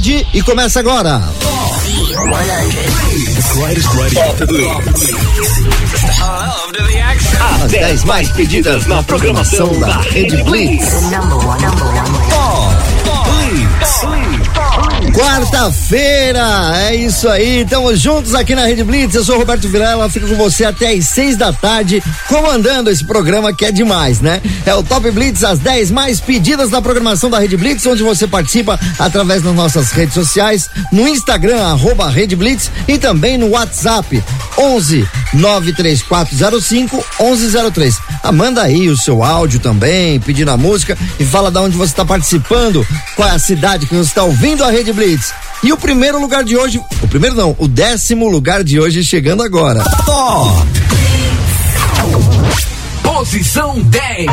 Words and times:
tarde 0.00 0.26
e 0.32 0.42
começa 0.42 0.80
agora. 0.80 1.22
As 7.62 7.70
10 7.70 8.04
mais 8.04 8.30
pedidas 8.30 8.86
na 8.86 9.02
programação 9.02 9.78
da 9.78 10.00
Rede 10.00 10.42
Blitz. 10.44 11.10
Quarta-feira, 15.08 16.72
é 16.88 16.94
isso 16.94 17.28
aí, 17.28 17.62
estamos 17.62 17.98
juntos 17.98 18.34
aqui 18.34 18.54
na 18.54 18.64
Rede 18.64 18.84
Blitz. 18.84 19.14
Eu 19.14 19.24
sou 19.24 19.38
Roberto 19.38 19.68
Vilela, 19.68 20.08
fico 20.08 20.28
com 20.28 20.36
você 20.36 20.64
até 20.64 20.92
às 20.92 21.06
seis 21.06 21.36
da 21.36 21.52
tarde, 21.52 22.02
comandando 22.28 22.90
esse 22.90 23.04
programa 23.04 23.52
que 23.52 23.64
é 23.64 23.72
demais, 23.72 24.20
né? 24.20 24.40
É 24.64 24.74
o 24.74 24.82
Top 24.82 25.10
Blitz, 25.10 25.42
as 25.42 25.58
10 25.58 25.90
mais 25.90 26.20
pedidas 26.20 26.70
na 26.70 26.80
programação 26.80 27.28
da 27.28 27.38
Rede 27.38 27.56
Blitz, 27.56 27.84
onde 27.86 28.02
você 28.02 28.26
participa 28.26 28.78
através 28.98 29.42
das 29.42 29.54
nossas 29.54 29.90
redes 29.90 30.14
sociais, 30.14 30.70
no 30.92 31.08
Instagram, 31.08 31.60
arroba 31.60 32.08
Rede 32.08 32.36
Blitz 32.36 32.70
e 32.86 32.96
também 32.96 33.36
no 33.36 33.48
WhatsApp, 33.48 34.22
11 34.56 35.08
93405 35.34 37.04
1103. 37.18 37.98
Ah, 38.22 38.32
manda 38.32 38.62
aí 38.62 38.88
o 38.88 38.96
seu 38.96 39.24
áudio 39.24 39.58
também, 39.58 40.20
pedindo 40.20 40.50
a 40.50 40.56
música 40.56 40.96
e 41.18 41.24
fala 41.24 41.50
de 41.50 41.58
onde 41.58 41.76
você 41.76 41.92
está 41.92 42.04
participando, 42.04 42.86
qual 43.16 43.28
é 43.28 43.32
a 43.32 43.38
cidade 43.38 43.86
que 43.86 43.94
você 43.94 44.08
está 44.08 44.22
ouvindo 44.22 44.62
a 44.62 44.70
Rede 44.70 44.92
Blitz. 44.92 44.99
E 45.62 45.72
o 45.72 45.76
primeiro 45.78 46.20
lugar 46.20 46.44
de 46.44 46.56
hoje, 46.56 46.78
o 47.02 47.08
primeiro 47.08 47.34
não, 47.34 47.56
o 47.58 47.66
décimo 47.66 48.28
lugar 48.28 48.62
de 48.62 48.78
hoje 48.78 49.02
chegando 49.02 49.42
agora. 49.42 49.82
Top! 50.04 50.66
Posição 53.02 53.80
10. 53.80 54.26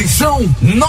Posição 0.00 0.40
9. 0.62 0.86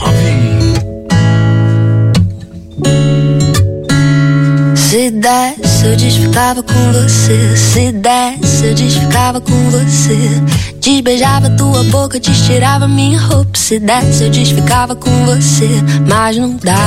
Se 4.74 5.12
desse, 5.12 5.86
eu 5.86 5.98
desficava 5.98 6.64
com 6.64 6.94
você. 6.94 7.58
Se 7.58 7.92
desse, 7.92 8.68
eu 8.68 8.74
desficava 8.74 9.42
com 9.42 9.70
você. 9.70 10.42
Desbeijava 10.80 11.50
tua 11.58 11.84
boca, 11.86 12.22
destirava 12.22 12.88
minha 12.88 13.20
roupa. 13.20 13.52
Se 13.58 13.80
desse, 13.80 14.24
eu 14.24 14.30
desficava 14.30 14.96
com 14.96 15.26
você. 15.26 15.68
Mas 16.08 16.38
não 16.38 16.56
dá. 16.56 16.78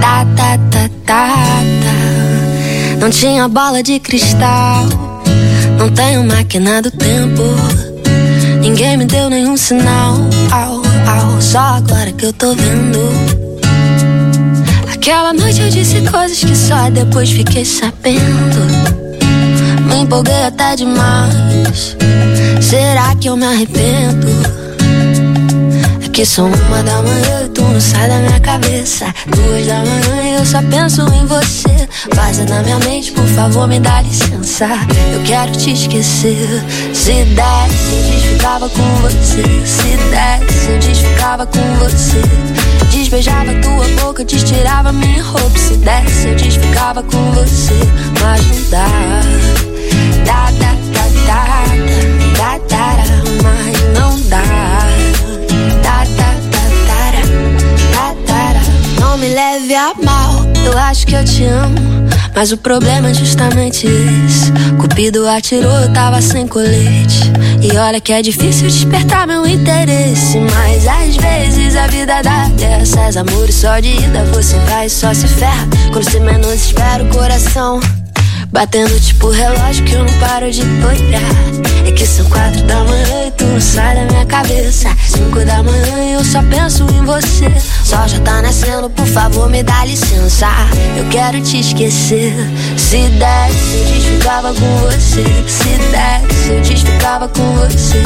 Tá, 0.00 0.24
tá, 0.36 0.58
tá, 0.70 0.88
tá, 1.04 1.28
tá. 1.82 3.00
Não 3.00 3.10
tinha 3.10 3.48
bola 3.48 3.82
de 3.82 3.98
cristal. 3.98 4.86
Não 5.76 5.90
tenho 5.90 6.22
máquina 6.22 6.80
do 6.80 6.92
tempo. 6.92 7.42
Ninguém 8.60 8.96
me 8.96 9.06
deu 9.06 9.28
nenhum 9.28 9.56
sinal. 9.56 10.14
Au, 11.06 11.40
só 11.40 11.58
agora 11.58 12.12
que 12.12 12.26
eu 12.26 12.32
tô 12.32 12.54
vendo. 12.54 13.00
Aquela 14.92 15.32
noite 15.32 15.60
eu 15.60 15.68
disse 15.68 16.00
coisas 16.02 16.38
que 16.38 16.56
só 16.56 16.88
depois 16.90 17.30
fiquei 17.30 17.64
sabendo. 17.64 18.66
Me 19.86 20.00
empolguei 20.00 20.44
até 20.44 20.76
demais. 20.76 21.96
Será 22.60 23.14
que 23.16 23.28
eu 23.28 23.36
me 23.36 23.44
arrependo? 23.44 24.28
É 26.04 26.08
que 26.08 26.24
são 26.24 26.46
uma 26.46 26.82
da 26.82 27.02
manhã 27.02 27.48
não 27.72 27.80
sai 27.80 28.08
da 28.08 28.18
minha 28.18 28.40
cabeça. 28.40 29.06
Duas 29.26 29.66
da 29.66 29.84
manhã 29.84 30.22
e 30.22 30.34
eu 30.34 30.44
só 30.44 30.62
penso 30.62 31.02
em 31.12 31.26
você. 31.26 31.88
Vaza 32.14 32.44
na 32.44 32.62
minha 32.62 32.78
mente, 32.80 33.12
por 33.12 33.26
favor, 33.28 33.66
me 33.66 33.80
dá 33.80 34.02
licença. 34.02 34.66
Eu 35.12 35.22
quero 35.24 35.52
te 35.52 35.72
esquecer. 35.72 36.62
Se 36.92 37.24
desse, 37.24 37.92
eu 37.92 38.02
desficava 38.12 38.68
com 38.68 38.96
você. 38.96 39.42
Se 39.64 39.96
desse, 40.10 40.70
eu 40.70 40.78
desficava 40.78 41.46
com 41.46 41.74
você. 41.78 42.22
Desbe 42.90 43.14
Despejava 43.14 43.54
tua 43.62 43.86
boca, 44.02 44.24
destirava 44.24 44.90
minha 44.90 45.22
roupa. 45.22 45.56
Se 45.58 45.76
desse, 45.76 46.28
eu 46.28 46.34
desficava 46.34 47.02
com 47.02 47.30
você. 47.32 47.74
Mas 48.20 48.44
não 48.46 48.70
dá. 48.70 48.86
Dá, 50.24 50.50
dá, 50.50 50.74
dá, 50.92 51.04
dá, 51.26 51.44
dá, 52.36 52.58
dá, 52.58 52.96
dá, 52.96 53.04
mas 53.42 53.98
não 53.98 54.20
dá. 54.28 54.42
Dá, 54.42 54.93
Não 59.14 59.20
me 59.20 59.28
leve 59.28 59.72
a 59.76 59.94
mal, 60.02 60.44
eu 60.66 60.76
acho 60.76 61.06
que 61.06 61.14
eu 61.14 61.24
te 61.24 61.44
amo. 61.44 61.76
Mas 62.34 62.50
o 62.50 62.56
problema 62.56 63.10
é 63.10 63.14
justamente 63.14 63.86
esse. 63.86 64.50
Cupido 64.76 65.28
atirou, 65.28 65.70
eu 65.70 65.92
tava 65.92 66.20
sem 66.20 66.48
colete. 66.48 67.30
E 67.62 67.76
olha 67.76 68.00
que 68.00 68.12
é 68.12 68.20
difícil 68.20 68.66
despertar 68.66 69.24
meu 69.24 69.46
interesse. 69.46 70.40
Mas 70.40 70.88
às 70.88 71.14
vezes 71.14 71.76
a 71.76 71.86
vida 71.86 72.22
dá 72.22 72.48
dessas 72.48 73.16
amores 73.16 73.54
só 73.54 73.78
de 73.78 73.90
ida. 73.90 74.24
Você 74.32 74.58
vai 74.68 74.86
e 74.86 74.90
só 74.90 75.14
se 75.14 75.28
ferra. 75.28 75.68
Quando 75.92 76.10
você 76.10 76.18
menos 76.18 76.52
espera 76.52 77.04
o 77.04 77.08
coração. 77.10 77.78
Batendo 78.54 79.00
tipo 79.00 79.30
relógio 79.30 79.84
que 79.84 79.94
eu 79.94 80.04
não 80.04 80.20
paro 80.20 80.48
de 80.48 80.60
olhar. 80.62 81.88
É 81.88 81.90
que 81.90 82.06
são 82.06 82.24
quatro 82.26 82.62
da 82.62 82.84
manhã 82.84 83.26
e 83.26 83.30
tu 83.32 83.44
não 83.46 83.60
sai 83.60 83.96
da 83.96 84.04
minha 84.04 84.24
cabeça. 84.26 84.96
Cinco 85.08 85.44
da 85.44 85.60
manhã 85.60 86.04
e 86.04 86.12
eu 86.12 86.24
só 86.24 86.40
penso 86.44 86.84
em 86.84 87.04
você. 87.04 87.52
Sol 87.84 88.06
já 88.06 88.20
tá 88.20 88.42
nascendo, 88.42 88.88
por 88.90 89.08
favor 89.08 89.50
me 89.50 89.60
dá 89.60 89.84
licença. 89.84 90.46
Eu 90.96 91.04
quero 91.10 91.40
te 91.40 91.58
esquecer. 91.58 92.32
Se 92.78 92.98
desse, 93.08 93.76
eu 93.76 93.86
desficava 93.86 94.54
com 94.54 94.76
você. 94.78 95.24
Se 95.48 95.68
desse, 95.90 96.50
eu 96.50 96.60
desficava 96.60 97.26
com 97.26 97.56
você. 97.56 98.00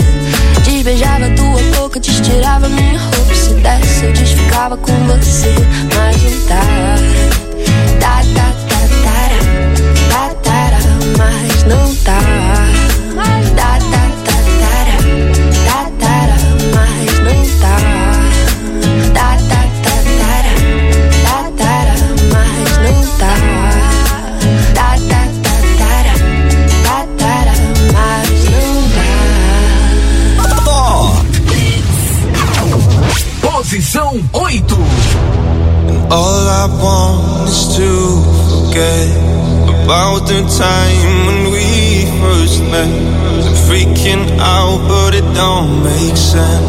Desbeijava 0.64 1.28
tua 1.36 1.78
boca, 1.78 2.00
destirava 2.00 2.70
minha 2.70 2.98
roupa. 2.98 3.34
Se 3.34 3.52
desse, 3.52 4.02
eu 4.02 4.12
desficava 4.14 4.78
com 4.78 4.94
você. 5.08 5.54
Mas 5.94 6.22
não 6.22 6.40
tá, 6.46 6.62
tá, 8.00 8.22
tá, 8.34 8.57
mas 11.58 11.64
não 11.64 11.94
tá. 11.96 12.18
Tá, 13.16 13.40
tá, 13.56 13.78
tá, 14.24 14.36
tá, 14.60 14.78
tá, 15.66 15.78
tá, 15.98 16.14
mas 16.74 17.10
não 17.24 17.40
tá. 17.58 17.76
Tá, 19.14 19.28
tá, 19.48 19.60
tá, 19.82 19.94
tá, 20.18 20.36
tá, 21.24 21.38
tá, 21.56 21.74
mas 22.32 22.70
não 22.78 22.98
tá. 23.18 23.34
Tá, 24.74 24.88
tá, 25.08 25.22
tá, 25.42 25.54
tá, 25.78 25.92
tá, 26.84 26.98
tá, 27.18 27.34
mas 27.92 28.38
não 28.44 28.72
dá. 28.94 29.10
Posição 33.50 34.10
8. 34.32 34.78
All 36.10 36.48
I 36.48 36.66
want 36.80 37.48
is 37.48 37.60
to 37.76 37.88
forget 38.48 39.08
about 39.84 40.20
the 40.26 40.40
time 40.56 41.26
when 41.26 41.38
we 41.44 41.47
first. 42.70 43.46
I'm 43.48 43.56
freaking 43.68 44.24
out, 44.38 44.80
but 44.88 45.14
it 45.14 45.28
don't 45.34 45.82
make 45.82 46.16
sense. 46.16 46.68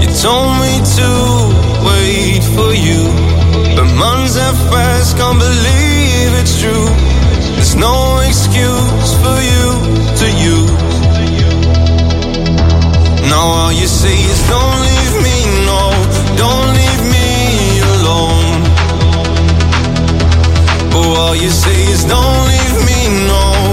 You 0.00 0.08
told 0.26 0.52
me 0.62 0.74
to 0.98 1.10
wait 1.88 2.42
for 2.56 2.72
you, 2.86 3.00
but 3.76 3.88
months 3.98 4.36
have 4.36 4.58
passed, 4.70 5.16
can't 5.16 5.38
believe 5.38 6.30
it's 6.40 6.60
true. 6.60 6.88
There's 7.56 7.76
no 7.76 8.20
excuse 8.28 9.10
for 9.22 9.38
you 9.50 9.66
to 10.20 10.26
use. 10.52 10.84
Now 13.30 13.44
all 13.58 13.72
you 13.72 13.86
say 13.86 14.16
is 14.32 14.40
don't 14.48 14.93
all 21.14 21.34
you 21.34 21.50
say 21.50 21.82
is 21.92 22.04
don't 22.04 22.46
leave 22.50 22.76
me, 22.86 23.26
no, 23.26 23.63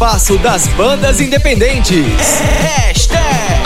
espaço 0.00 0.38
das 0.38 0.66
bandas 0.68 1.20
independentes. 1.20 2.40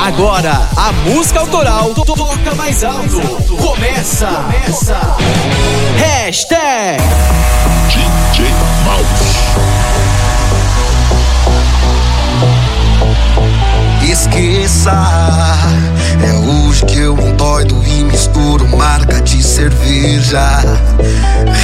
Agora, 0.05 0.69
a 0.77 0.91
música 1.09 1.39
autoral 1.39 1.95
to- 1.95 2.05
toca 2.05 2.53
mais 2.57 2.83
alto. 2.83 3.21
Começa. 3.57 4.27
Começa. 4.27 5.01
Hashtag. 5.97 7.01
DJ 7.89 8.47
Mouse. 8.85 9.45
Esqueça, 14.03 14.93
é 16.21 16.33
hoje 16.35 16.85
que 16.85 16.99
eu 16.99 17.17
endoido 17.17 17.81
e 17.87 18.05
misturo 18.05 18.67
marca 18.77 19.21
de 19.21 19.41
cerveja. 19.43 20.61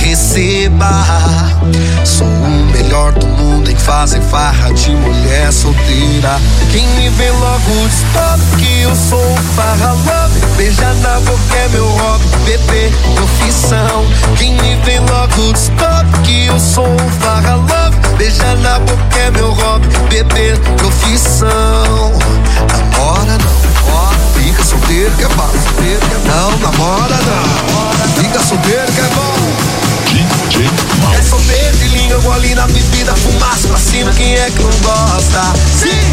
Receba, 0.00 1.05
sou 2.05 2.27
melhor 2.83 3.13
do 3.13 3.27
mundo 3.27 3.71
em 3.71 3.77
fazem 3.77 4.21
farra 4.23 4.73
de 4.73 4.91
mulher 4.91 5.53
solteira. 5.53 6.41
Quem 6.71 6.87
me 6.89 7.11
vê 7.11 7.31
logo 7.31 7.89
descobre 7.89 8.57
que 8.59 8.83
eu 8.83 8.95
sou 8.97 9.23
o 9.23 9.37
farra 9.55 9.93
love. 9.93 10.41
Beijar 10.57 10.95
na 10.97 11.21
boca 11.21 11.57
é 11.57 11.69
meu 11.69 11.87
hobby, 11.87 12.25
bebê, 12.45 12.91
profissão. 13.15 14.07
Quem 14.37 14.55
me 14.55 14.77
vê 14.77 14.99
logo 15.01 15.53
descobre 15.53 16.21
que 16.25 16.47
eu 16.47 16.59
sou 16.59 16.87
o 16.87 17.11
farra 17.21 17.57
love. 17.57 17.97
Beijar 18.17 18.57
na 18.59 18.79
boca 18.79 19.19
é 19.19 19.31
meu 19.31 19.53
hobby, 19.53 19.87
bebê, 20.09 20.57
profissão. 20.77 22.13
Namora 22.73 23.39
não, 23.39 23.95
ó, 23.95 24.11
fica 24.35 24.65
solteiro 24.65 25.11
que 25.17 25.25
é 25.25 25.29
bom. 25.29 25.51
É 25.81 26.29
não, 26.29 26.59
namora 26.59 27.17
não, 27.17 28.23
fica 28.23 28.41
solteiro 28.41 28.93
que 28.93 29.01
é 29.01 29.11
bom. 29.15 29.91
DJ 30.11 30.67
É 31.17 31.23
solteiro 31.23 31.70
jogo 32.11 32.33
ali 32.33 32.57
na 32.57 32.67
bebida, 32.67 33.14
fumaça 33.14 33.69
pra 33.69 33.79
cima, 33.79 34.11
quem 34.12 34.35
é 34.35 34.50
que 34.50 34.61
não 34.61 34.71
gosta? 34.83 35.43
Sim, 35.79 36.12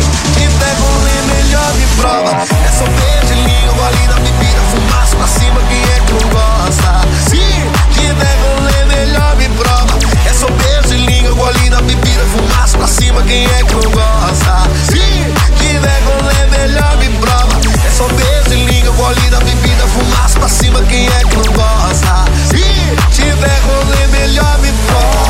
pega 0.59 0.83
um 0.83 1.25
melhor 1.25 1.73
me 1.73 1.87
prova. 1.99 2.37
É 2.37 2.71
só 2.71 2.85
pegelinho, 2.85 3.71
ali 3.83 4.07
na 4.07 4.13
bebida, 4.13 4.61
fumaça 4.69 5.15
pra 5.15 5.27
cima, 5.27 5.59
quem 5.67 5.81
é 5.81 5.99
que 6.05 6.13
não 6.13 6.29
gosta? 6.29 7.01
Sim, 7.27 7.65
me 7.95 8.13
pega 8.13 8.45
um 8.45 8.87
melhor 8.87 9.35
me 9.37 9.49
prova. 9.49 9.97
É 10.29 10.33
só 10.33 10.45
pegelinho, 10.45 11.43
ali 11.43 11.69
na 11.71 11.81
bebida, 11.81 12.23
fumaça 12.25 12.77
pra 12.77 12.87
cima, 12.87 13.23
quem 13.23 13.45
é 13.45 13.63
que 13.63 13.73
não 13.73 13.91
gosta? 13.91 14.69
Sim, 14.91 15.33
me 15.59 15.79
pega 15.79 16.09
um 16.11 16.51
melhor 16.51 16.97
me 16.97 17.09
prova. 17.17 17.59
É 17.83 17.89
só 17.89 18.07
pegelinho, 18.09 18.93
ali 19.03 19.29
na 19.31 19.39
bebida, 19.39 19.87
fumaça 19.87 20.37
pra 20.37 20.47
cima, 20.47 20.79
quem 20.83 21.07
é 21.07 21.23
que 21.23 21.35
não 21.37 21.53
gosta? 21.53 22.25
Se 22.51 23.15
tiver 23.15 23.59
rolê, 23.65 24.07
melhor 24.11 24.59
me 24.59 24.71
prova. 24.85 25.26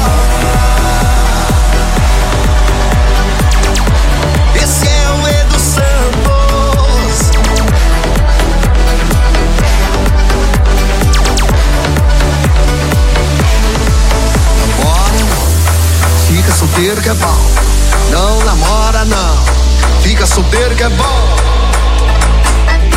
Esse 4.56 4.88
é 4.88 5.10
o 5.10 5.27
Edu 5.27 5.60
Santos. 5.60 7.32
Viva, 15.08 15.36
fica 16.27 16.51
solteiro 16.51 17.01
que 17.01 17.10
é 17.10 17.13
bom. 17.13 17.38
Não 18.12 18.44
namora, 18.44 19.06
não. 19.06 19.38
Fica 20.01 20.25
solteiro 20.25 20.75
que 20.75 20.84
é 20.84 20.89
bom. 20.89 21.38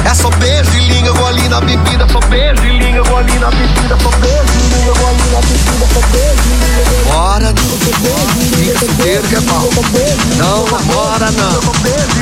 É 0.04 0.14
só 0.14 0.30
beijo 0.30 0.70
e 0.76 0.80
língua, 0.88 1.12
golinho 1.12 1.60
bebida. 1.60 2.06
Só 2.10 2.20
beijo 2.28 2.64
e 2.64 2.78
língua, 2.78 3.02
golinho 3.04 3.48
bebida. 3.50 3.96
Só 4.02 4.10
beijo. 4.18 4.49
Bora, 7.12 7.52
fica 8.56 8.78
solteiro 8.78 9.22
que 9.28 9.34
é 9.34 9.40
bom. 9.40 9.70
Não 10.36 10.64
namora, 10.66 11.30
não. 11.32 11.60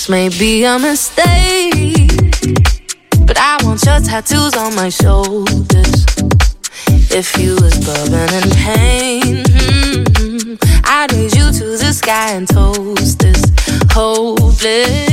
May 0.08 0.30
be 0.30 0.64
a 0.66 0.78
mistake, 0.78 2.12
but 3.26 3.38
I 3.40 3.58
want 3.64 3.84
your 3.86 4.00
tattoos 4.00 4.56
on 4.56 4.76
my 4.76 4.90
shoulders. 4.90 6.06
If 7.10 7.36
you 7.40 7.56
was 7.56 7.74
bubbling 7.84 8.30
in 8.40 8.50
pain, 8.52 9.44
hmm, 10.16 10.56
I'd 10.84 11.12
raise 11.12 11.36
you 11.36 11.52
to 11.52 11.78
the 11.78 11.92
sky 11.92 12.34
and 12.34 12.48
toast 12.48 13.18
this 13.18 13.42
hopeless. 13.92 15.05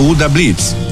Baú 0.00 0.14
da 0.14 0.30
Blitz. 0.30 0.89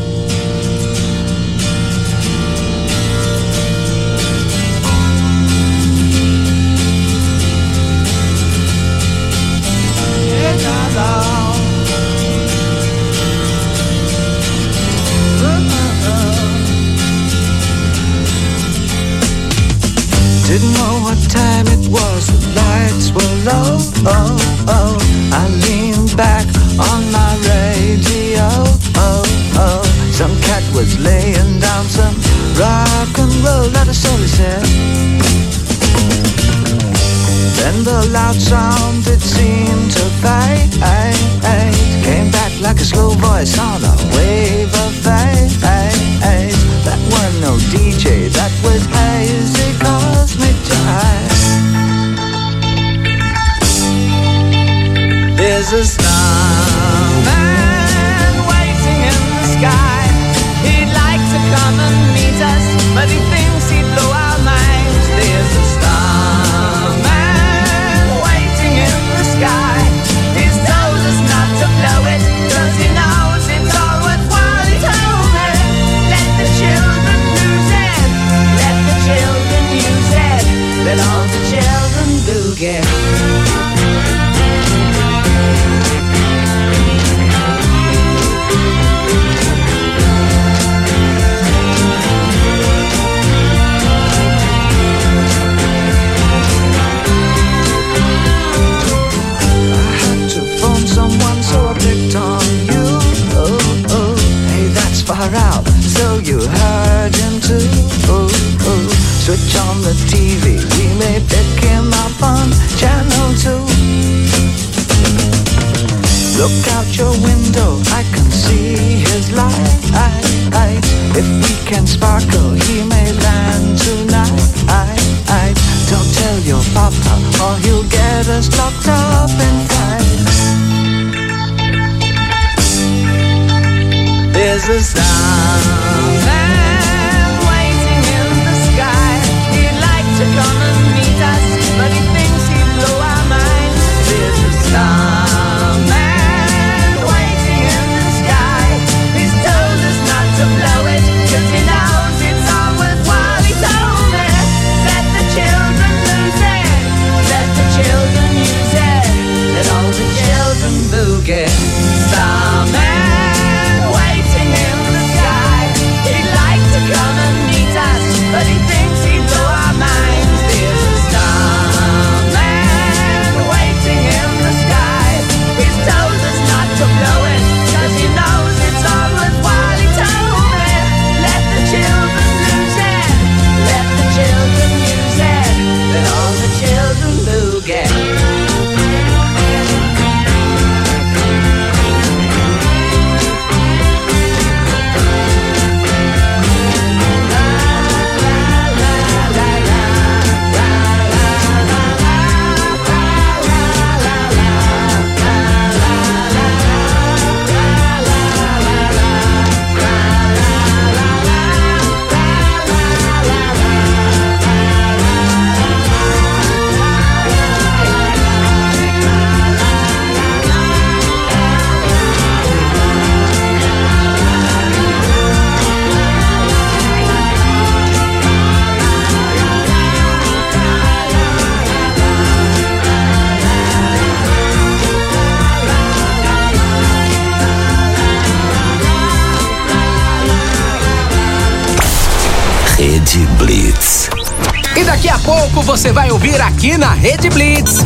Você 245.89 245.93
vai 245.93 246.11
ouvir 246.11 246.39
aqui 246.43 246.77
na 246.77 246.93
Rede 246.93 247.31
Blitz. 247.31 247.79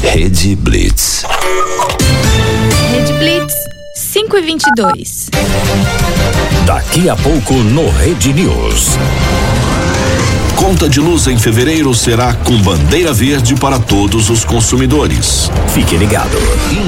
Rede 0.00 0.54
Blitz. 0.54 1.24
Rede 2.92 3.12
Blitz 3.14 3.54
5 3.96 4.36
e 4.36 4.42
22. 4.42 5.30
Daqui 6.64 7.08
a 7.08 7.16
pouco 7.16 7.54
no 7.54 7.90
Rede 7.90 8.32
News. 8.32 8.96
Conta 10.62 10.88
de 10.88 11.00
luz 11.00 11.26
em 11.26 11.36
fevereiro 11.36 11.92
será 11.92 12.34
com 12.34 12.56
bandeira 12.58 13.12
verde 13.12 13.56
para 13.56 13.80
todos 13.80 14.30
os 14.30 14.44
consumidores. 14.44 15.50
Fique 15.74 15.96
ligado. 15.96 16.38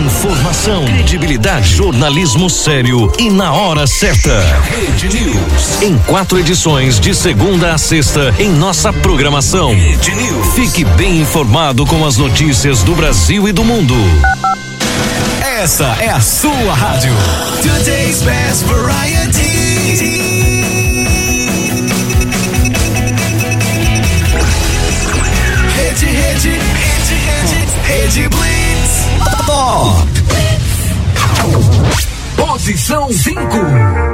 Informação, 0.07 0.85
credibilidade, 0.85 1.75
jornalismo 1.75 2.49
sério 2.49 3.13
e 3.19 3.29
na 3.29 3.53
hora 3.53 3.85
certa. 3.89 4.41
Rede 4.63 5.09
News. 5.09 5.83
Em 5.83 5.99
quatro 5.99 6.39
edições 6.39 7.01
de 7.01 7.13
segunda 7.17 7.75
a 7.75 7.79
sexta 7.79 8.33
em 8.39 8.49
nossa 8.49 8.93
programação. 8.93 9.75
Rede 9.75 10.15
News. 10.15 10.55
Fique 10.55 10.85
bem 10.85 11.21
informado 11.21 11.85
com 11.85 12.07
as 12.07 12.17
notícias 12.17 12.85
do 12.85 12.95
Brasil 12.95 13.49
e 13.49 13.53
do 13.53 13.65
mundo. 13.65 13.97
Essa 15.43 15.97
é 15.99 16.11
a 16.11 16.21
sua 16.21 16.75
rádio. 16.75 17.13
Today's 17.61 18.23
best 18.23 18.65
variety. 18.67 19.64
Rede, 28.15 28.29
Blitz. 28.29 29.09
Top. 29.47 30.09
Posição 32.37 33.13
5. 33.13 34.14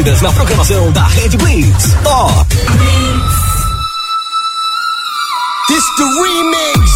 10 0.00 0.04
mais 0.04 0.04
pedidas 0.04 0.22
na 0.22 0.32
programação 0.32 0.90
da 0.92 1.06
Rede 1.06 1.36
Blitz. 1.36 1.94
Top. 2.02 2.46
This 5.68 5.84
the 5.96 6.04
remix. 6.22 6.90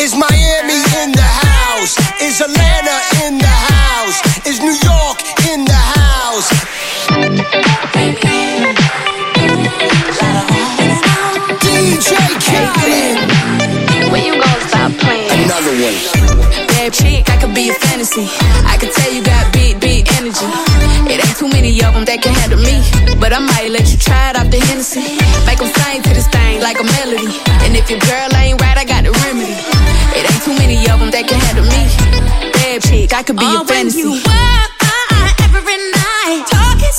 Is 0.00 0.14
Miami 0.14 0.74
in 1.02 1.12
the 1.12 1.22
house? 1.22 1.96
Is 2.20 2.40
Atlanta 2.40 3.00
in 3.26 3.38
the 3.38 3.46
house? 3.46 4.22
Is 4.46 4.58
New 4.60 4.72
York 4.72 5.18
in 5.52 5.64
the 5.64 5.72
house? 5.72 6.48
DJ 11.60 12.16
Khaled. 12.46 13.18
When 14.10 14.24
you 14.24 14.32
gonna 14.32 14.68
stop 14.68 14.92
playing? 14.98 15.44
Another 15.44 15.72
one. 15.84 15.96
Bad 16.68 16.92
chick, 16.92 17.28
I 17.28 17.36
could 17.40 17.54
be 17.54 17.68
a 17.68 17.74
fantasy. 17.74 18.28
I 18.64 18.76
could 18.78 18.92
tell 18.92 19.12
you 19.12 19.22
got 19.22 19.52
big, 19.52 19.80
big 19.80 19.87
energy. 20.28 21.12
It 21.12 21.24
ain't 21.24 21.36
too 21.38 21.48
many 21.48 21.72
of 21.82 21.94
them 21.94 22.04
that 22.04 22.20
can 22.22 22.34
handle 22.34 22.60
me. 22.60 22.76
But 23.20 23.32
I 23.32 23.40
might 23.40 23.70
let 23.72 23.88
you 23.90 23.98
try 23.98 24.30
it 24.30 24.36
off 24.36 24.50
the 24.50 24.60
Hennessy. 24.60 25.00
Make 25.48 25.58
them 25.58 25.72
sing 25.72 26.02
to 26.04 26.10
this 26.12 26.28
thing 26.28 26.60
like 26.60 26.78
a 26.80 26.84
melody. 26.84 27.32
And 27.64 27.76
if 27.76 27.88
your 27.90 28.00
girl 28.00 28.28
ain't 28.36 28.60
right, 28.60 28.76
I 28.76 28.84
got 28.84 29.04
the 29.04 29.12
remedy. 29.24 29.56
It 30.16 30.24
ain't 30.28 30.42
too 30.44 30.54
many 30.60 30.76
of 30.88 31.00
them 31.00 31.10
that 31.10 31.24
can 31.28 31.40
handle 31.40 31.64
me. 31.64 31.82
Bad 32.52 32.82
chick, 32.84 33.12
I 33.14 33.22
could 33.22 33.36
be 33.36 33.46
Oh, 33.48 33.62
a 33.62 33.64
fantasy. 33.64 34.04
When 34.04 34.12
you 34.12 34.22
uh, 34.28 35.56
every 35.56 35.78
night, 35.96 36.44
talking 36.48 36.92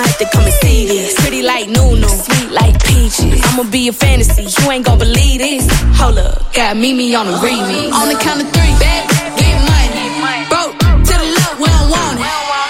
gon' 0.00 0.08
have 0.08 0.18
to 0.18 0.28
come 0.36 0.44
and 0.44 0.54
see 0.54 0.86
this. 0.86 1.14
Pretty 1.20 1.42
like 1.42 1.68
Nunu, 1.68 2.08
sweet 2.08 2.50
like 2.50 2.82
peaches. 2.84 3.40
I'ma 3.44 3.64
be 3.70 3.88
a 3.88 3.92
fantasy, 3.92 4.44
you 4.44 4.70
ain't 4.70 4.86
gon' 4.86 4.98
believe 4.98 5.40
this. 5.40 5.68
Hold 6.00 6.18
up, 6.18 6.52
got 6.54 6.76
Mimi 6.76 7.14
on 7.14 7.26
the 7.26 7.32
remix. 7.32 7.92
On 7.92 8.08
the 8.08 8.18
count 8.18 8.40
of 8.42 8.48
three, 8.52 8.74
bad, 8.80 9.04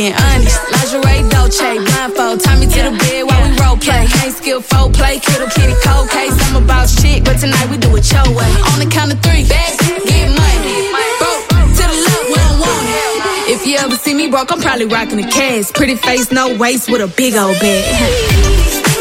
Being 0.00 0.14
honest. 0.14 0.56
Lingerie, 0.72 1.28
Dolce, 1.28 1.76
blindfold. 1.76 2.40
Tie 2.40 2.58
me 2.58 2.66
to 2.66 2.80
the 2.88 2.92
bed 2.96 3.22
while 3.28 3.42
we 3.44 3.50
role 3.60 3.76
play. 3.76 4.06
Can't 4.08 4.32
skill 4.32 4.62
folk 4.62 4.94
play, 4.94 5.18
kittle 5.18 5.48
kitty 5.48 5.76
cold 5.84 6.08
case. 6.08 6.32
I'm 6.48 6.64
about 6.64 6.88
shit, 6.88 7.22
but 7.22 7.36
tonight 7.38 7.68
we 7.68 7.76
do 7.76 7.94
it 7.96 8.10
your 8.10 8.24
way. 8.32 8.50
On 8.72 8.78
the 8.80 8.88
count 8.88 9.12
of 9.12 9.20
three, 9.20 9.44
bags, 9.44 9.76
get 10.08 10.28
money. 10.32 10.88
Want. 12.60 12.86
If 13.48 13.66
you 13.66 13.76
ever 13.76 13.96
see 13.96 14.14
me 14.14 14.28
broke, 14.28 14.50
I'm 14.52 14.60
probably 14.60 14.86
rocking 14.86 15.18
a 15.18 15.28
cash. 15.28 15.70
Pretty 15.72 15.96
face, 15.96 16.32
no 16.32 16.56
waist, 16.56 16.90
with 16.90 17.02
a 17.02 17.08
big 17.08 17.34
old 17.36 17.58
bag. 17.60 18.99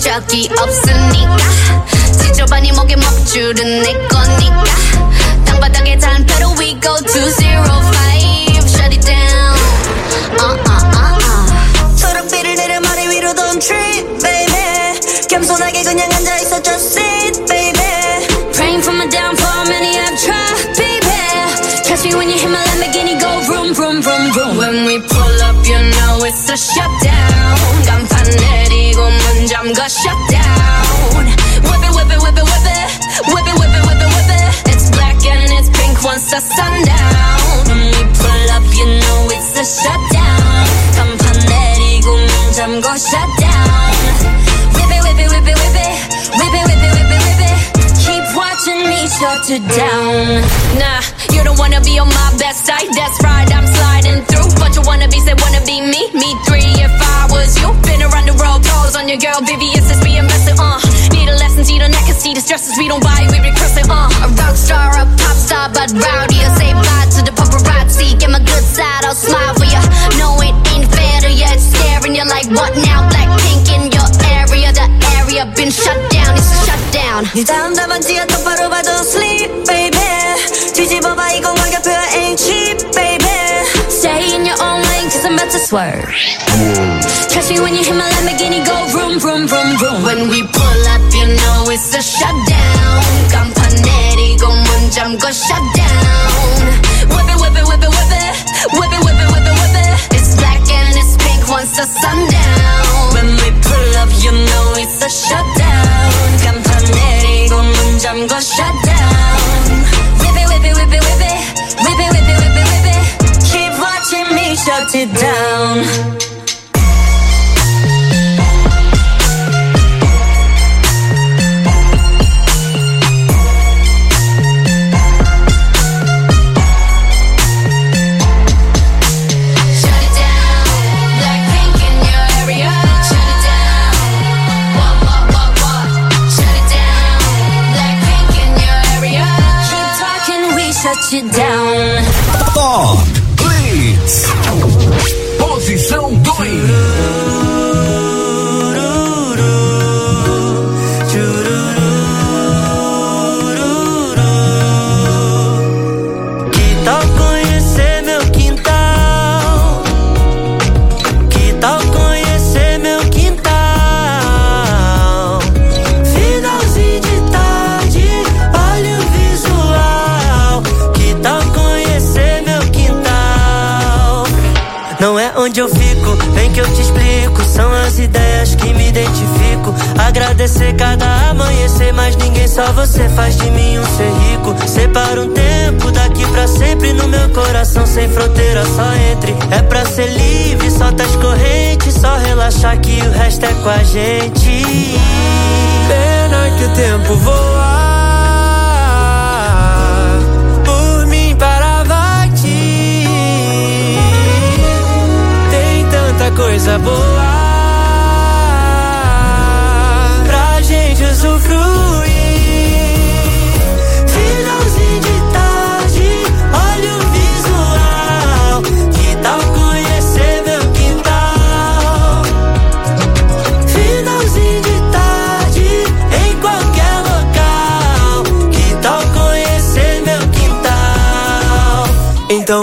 적이 0.00 0.48
없으니까 0.58 1.36
지저분이 2.22 2.72
목에 2.72 2.96
먹줄은 2.96 3.82
내 3.82 3.92
거니까 4.08 4.64
땅바닥에 5.44 5.98
단패로 5.98 6.54
we 6.58 6.78
go 6.80 6.94
to 6.96 7.30
zero 7.30 7.64
five 7.64 8.68
shut 8.68 8.92
it 8.94 9.00
down 9.06 9.56
uh 10.38 10.54
uh 10.54 10.82
uh 10.94 11.18
uh 11.18 11.96
초록빛을 11.96 12.54
내려 12.54 12.80
머리 12.80 13.08
위로 13.08 13.32
don't 13.32 13.60
trip 13.60 14.06
baby 14.22 15.00
겸손하게 15.28 15.82
그냥 15.82 16.10
앉아있어 16.12 16.62
just 16.62 16.98
sit 16.98 17.46
baby 17.46 18.26
praying 18.52 18.82
for 18.82 18.94
my 18.94 19.08
downfall 19.08 19.66
many 19.68 19.96
have 19.96 20.16
tried 20.20 20.76
baby 20.76 21.06
catch 21.84 22.04
me 22.04 22.14
when 22.14 22.28
you 22.30 22.38
hit 22.38 22.48
my 22.50 22.62
Lamborghini 22.64 23.20
go 23.20 23.40
vroom 23.46 23.74
vroom 23.74 24.00
vroom 24.02 24.32
vroom 24.32 24.56
when 24.56 24.84
we 24.86 25.00
pull 25.00 25.42
up 25.42 25.56
you 25.66 25.78
know 25.78 26.24
it's 26.24 26.48
a 26.48 26.56
shutdown 26.56 27.29
간판 27.29 27.29
내리고 27.29 27.29
got 29.73 29.91
shut 29.91 30.17
down. 30.29 31.23
Whip 31.63 31.83
it, 31.85 31.93
whip 31.95 32.11
it, 32.11 32.19
whip 32.19 32.35
it, 32.35 32.43
whip 32.43 32.67
it. 32.67 32.87
Whip 33.31 33.47
it, 33.47 33.55
whip 33.59 33.71
it, 33.71 33.83
whip 33.87 34.01
it, 34.03 34.11
whip 34.15 34.31
it. 34.35 34.73
It's 34.73 34.89
black 34.91 35.15
and 35.23 35.47
it's 35.53 35.69
pink 35.69 36.03
once 36.03 36.31
the 36.31 36.41
sun 36.41 36.73
down, 36.83 37.67
When 37.69 37.79
we 37.93 38.01
pull 38.19 38.47
up, 38.51 38.65
you 38.75 38.87
know 38.99 39.19
it's 39.31 39.55
a 39.55 39.63
shutdown. 39.63 40.65
간판 40.95 41.23
내리고 41.47 42.07
문 42.17 42.81
shut 42.97 43.29
down. 43.39 43.91
Whip 44.75 44.91
it, 44.91 45.01
whip 45.05 45.19
it, 45.19 45.29
whip 45.29 45.47
it, 45.47 45.55
whip 45.55 45.77
it. 45.77 45.93
Whip 46.35 46.53
it, 46.57 46.63
whip 46.67 46.83
it, 46.83 46.91
whip 46.97 47.11
it, 47.15 47.21
whip 47.21 47.41
it. 47.47 47.57
Keep 48.01 48.25
watching 48.35 48.81
me 48.89 49.07
shut 49.07 49.45
it 49.55 49.63
down. 49.71 50.41
Nah, 50.75 51.01
you 51.31 51.43
don't 51.43 51.57
wanna 51.59 51.79
be 51.81 51.99
on 51.99 52.09
my 52.09 52.29
best 52.37 52.65
side. 52.65 52.89
That's 52.91 53.17
right, 53.23 53.47
I'm 53.55 53.67
sliding 53.67 54.25
through. 54.25 54.49
Bunch 54.59 54.77
of 54.77 54.83
wannabes 54.83 55.23
say 55.23 55.35
wanna 55.39 55.61
be 55.63 55.79
me. 55.79 56.11
Me 56.11 56.35
three 56.45 56.80
your 59.10 59.18
girl 59.18 59.42
Vivian 59.42 59.82
since 59.82 59.98
we 60.06 60.16
invested 60.16 60.54
uh 60.58 60.78
need 61.10 61.28
a 61.28 61.34
lesson 61.42 61.64
see 61.64 61.78
the 61.78 61.88
neck 61.88 62.06
and 62.06 62.16
see 62.16 62.32
the 62.34 62.40
stresses 62.40 62.78
we 62.78 62.86
don't 62.86 63.02
buy 63.02 63.26
we 63.34 63.38
recursing 63.42 63.84
uh 63.90 64.06
a 64.22 64.28
rock 64.38 64.54
star 64.54 64.94
a 64.94 65.04
pop 65.18 65.36
star 65.36 65.68
but 65.74 65.90
rowdy 65.90 66.38
I 66.38 66.54
say 66.54 66.70
bye 66.72 67.06
to 67.18 67.20
the 67.26 67.34
paparazzi 67.34 68.14
get 68.18 68.30
my 68.30 68.38
good 68.38 68.62
side 68.64 69.02
I'll 69.04 69.14
smile 69.14 69.54
for 69.58 69.66
ya 69.66 69.82
no 70.22 70.38
it 70.38 70.54
ain't 70.70 70.86
fair 70.94 71.18
to 71.26 71.30
ya 71.34 71.50
it's 71.50 71.66
staring 71.66 72.14
you 72.14 72.24
like 72.30 72.46
what 72.54 72.72
now 72.86 73.02
Blackpink 73.10 73.66
in 73.74 73.90
your 73.90 74.06
area 74.38 74.70
the 74.70 74.86
area 75.18 75.44
been 75.58 75.70
shut 75.74 75.98
down 76.14 76.38
it's 76.38 76.46
shut 76.64 76.80
down 76.94 77.26
네 77.34 77.42
다음 77.44 77.74
답안지야 77.74 78.24
똑바로 78.26 78.70
봐도 78.70 78.90
sleep 79.02 79.50
baby 79.66 79.98
뒤집어봐 80.74 81.32
이건 81.32 81.58
swerve 85.70 86.04
catch 87.30 87.50
me 87.50 87.60
when 87.60 87.74
you 87.74 87.84
hit 87.84 87.94
my 87.94 88.08
Lamborghini 88.10 88.64
go 88.66 88.76
vroom 88.92 89.18
vroom 89.18 89.46
vroom 89.46 89.76
vroom 89.78 90.02
when 90.02 90.28
we 90.28 90.42
pull 90.42 90.82
up 90.94 91.02
you 91.14 91.26
know 91.26 91.70
it's 91.70 91.94
a 91.94 92.02
shutdown 92.02 93.02
간판 93.30 93.74
내리고 93.82 94.46
문 94.48 94.90
잠궈 94.90 95.30
shutdown 95.32 95.79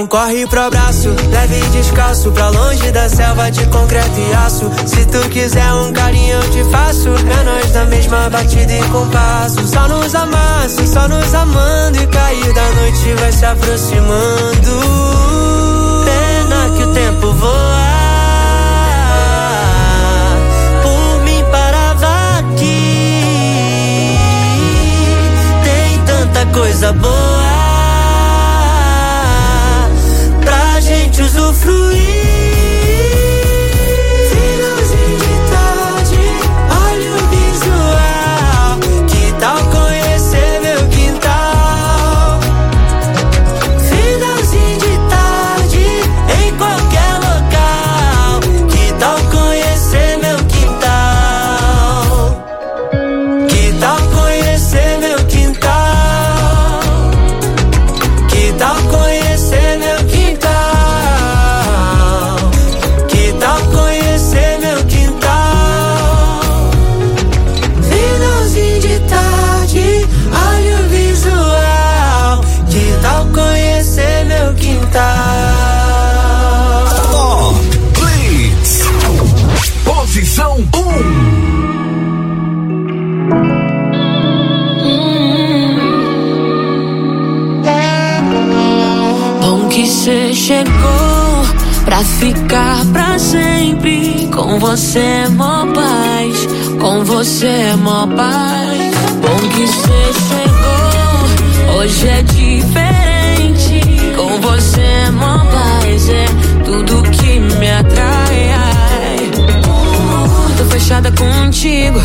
Corre 0.09 0.47
pro 0.47 0.63
abraço, 0.63 1.15
leve 1.31 1.59
e 1.59 1.69
descalço 1.69 2.33
Pra 2.33 2.49
longe 2.49 2.91
da 2.91 3.09
selva 3.09 3.51
de 3.51 3.65
concreto 3.67 4.19
e 4.19 4.35
aço. 4.35 4.71
Se 4.87 5.05
tu 5.07 5.29
quiser 5.29 5.73
um 5.75 5.93
carinho 5.93 6.43
eu 6.43 6.51
te 6.51 6.65
faço. 6.71 7.09
É 7.09 7.45
nós 7.45 7.71
da 7.73 7.85
mesma 7.85 8.29
batida 8.31 8.73
e 8.73 8.83
compasso. 8.89 9.67
Só 9.67 9.87
nos 9.89 10.15
amasso, 10.15 10.87
só 10.87 11.07
nos 11.09 11.35
amando 11.35 11.99
E 12.01 12.07
cair 12.07 12.53
da 12.55 12.71
noite 12.73 13.15
vai 13.21 13.33
se 13.33 13.45
aproximando. 13.45 14.81
Pena 16.05 16.77
que 16.77 16.83
o 16.83 16.93
tempo 16.93 17.33
voa. 17.33 17.89
Por 20.83 21.25
mim 21.25 21.45
parava 21.53 22.39
aqui. 22.39 24.19
Tem 25.65 25.99
tanta 26.05 26.47
coisa 26.47 26.93
boa 26.93 27.38
Com 94.39 94.57
você 94.61 95.01
é 95.01 95.29
mó 95.29 95.67
paz, 95.75 96.49
com 96.81 97.05
você 97.05 97.47
é 97.47 97.77
mó 97.77 98.07
paz. 98.07 98.95
Bom 99.21 99.49
que 99.49 99.67
cê 99.67 100.13
chegou, 100.29 101.77
hoje 101.77 102.09
é 102.09 102.23
diferente. 102.23 103.81
Com 104.15 104.41
você 104.41 104.81
é 104.81 105.11
mó 105.11 105.39
paz, 105.39 106.09
é 106.09 106.27
tudo 106.65 107.03
que 107.11 107.41
me 107.41 107.69
atrai. 107.69 108.53
Ai. 108.53 109.31
Tô 110.57 110.65
fechada 110.67 111.11
contigo, 111.11 112.01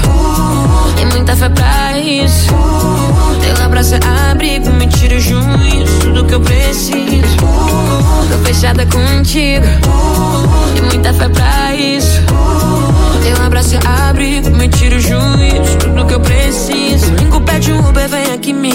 tem 0.96 1.06
muita 1.06 1.36
fé 1.36 1.50
pra 1.50 2.00
isso. 2.00 2.48
Teu 3.42 3.64
abraço 3.64 3.94
é 3.94 4.32
abrigo, 4.32 4.72
me 4.72 4.88
tira 4.88 5.18
o 5.18 5.20
juízo, 5.20 6.00
tudo 6.02 6.26
que 6.26 6.34
eu 6.34 6.42
preciso. 6.42 7.38
Tô 7.38 8.38
fechada 8.44 8.88
contigo, 8.88 9.68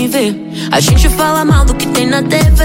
ver. 0.08 0.34
A 0.72 0.80
gente 0.80 1.08
fala 1.08 1.44
mal 1.44 1.64
do 1.64 1.74
que 1.74 1.86
tem 1.88 2.06
na 2.06 2.22
TV. 2.22 2.64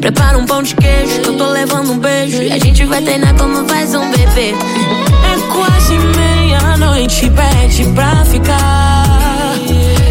Prepara 0.00 0.38
um 0.38 0.46
pão 0.46 0.62
de 0.62 0.74
queijo, 0.74 1.20
que 1.20 1.28
eu 1.28 1.36
tô 1.36 1.46
levando 1.48 1.92
um 1.92 1.98
beijo. 1.98 2.42
E 2.42 2.52
a 2.52 2.58
gente 2.58 2.84
vai 2.84 3.02
treinar 3.02 3.34
como 3.34 3.66
faz 3.68 3.94
um 3.94 4.10
bebê. 4.10 4.50
É 4.52 5.52
quase 5.52 5.94
meia-noite, 6.16 7.30
pede 7.30 7.84
pra 7.94 8.24
ficar. 8.26 9.04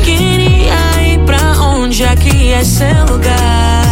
Queria 0.03 1.13
ir 1.13 1.19
pra 1.25 1.61
onde 1.61 2.03
aqui 2.03 2.51
é 2.51 2.63
seu 2.63 3.05
lugar. 3.09 3.85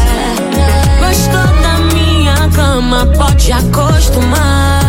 Gostou 1.00 1.62
da 1.62 1.80
minha 1.94 2.50
cama, 2.56 3.06
pode 3.18 3.52
acostumar. 3.52 4.82